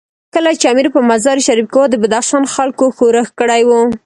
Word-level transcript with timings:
کله 0.33 0.51
چې 0.59 0.65
امیر 0.73 0.87
په 0.95 0.99
مزار 1.09 1.37
شریف 1.47 1.67
کې 1.71 1.77
وو، 1.77 1.91
د 1.91 1.95
بدخشان 2.03 2.43
خلکو 2.55 2.85
ښورښ 2.95 3.27
کړی 3.39 3.61
وو. 3.65 3.79